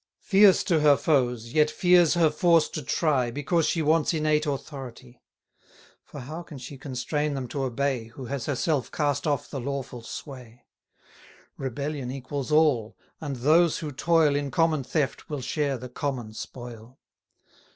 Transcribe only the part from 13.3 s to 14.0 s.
those who